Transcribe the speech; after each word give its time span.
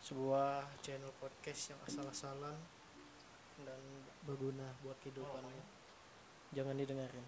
sebuah 0.00 0.64
channel 0.80 1.12
podcast 1.20 1.76
yang 1.76 1.80
asal-asalan 1.86 2.56
dan 3.62 3.80
berguna 4.24 4.74
buat 4.80 4.96
kehidupan. 5.04 5.44
Oh, 5.44 5.52
iya. 5.52 5.64
Jangan 6.56 6.74
didengarin. 6.74 7.26